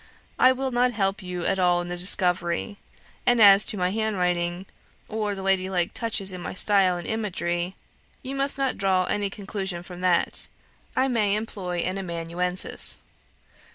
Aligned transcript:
I 0.39 0.51
will 0.51 0.71
not 0.71 0.93
help 0.93 1.21
you 1.21 1.45
at 1.45 1.59
all 1.59 1.79
in 1.79 1.87
the 1.87 1.95
discovery; 1.95 2.79
and 3.23 3.39
as 3.39 3.67
to 3.67 3.77
my 3.77 3.91
handwriting, 3.91 4.65
or 5.07 5.35
the 5.35 5.43
ladylike 5.43 5.93
touches 5.93 6.31
in 6.31 6.41
my 6.41 6.55
style 6.55 6.97
and 6.97 7.05
imagery, 7.07 7.75
you 8.23 8.33
must 8.35 8.57
not 8.57 8.79
draw 8.79 9.03
any 9.03 9.29
conclusion 9.29 9.83
from 9.83 10.01
that 10.01 10.47
I 10.97 11.07
may 11.07 11.35
employ 11.35 11.81
an 11.81 11.99
amanuensis. 11.99 12.99